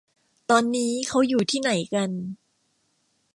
[0.49, 2.11] ตอนนี้เค้าอยู่ที่ไหนกัน